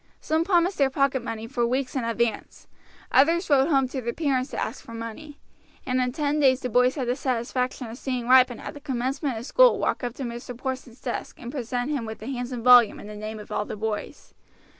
[0.19, 2.65] Some promised their pocket money for weeks in advance;
[3.11, 5.37] others wrote home to their parents to ask for money,
[5.85, 9.37] and in ten days the boys had the satisfaction of seeing Ripon at the commencement
[9.37, 10.57] of school walk up to Mr.
[10.57, 13.77] Porson's desk and present him with the handsome volume in the name of all the
[13.77, 14.33] boys.